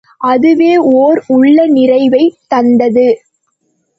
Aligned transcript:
அதுவே 0.23 0.77
ஓர் 0.77 1.23
உள்ள 1.27 1.67
நிறைவைத் 1.67 2.39
தந்தது. 2.47 3.07